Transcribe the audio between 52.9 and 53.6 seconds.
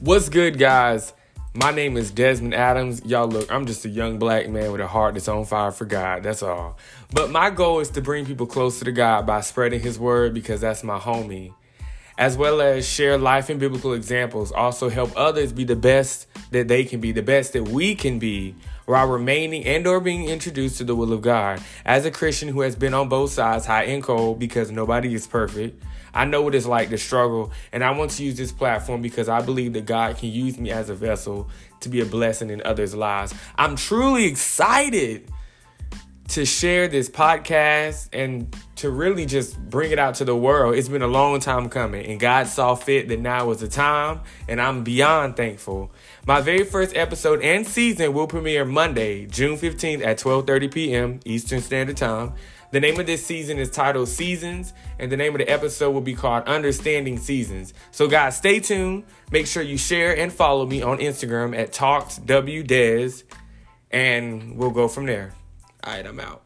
of this season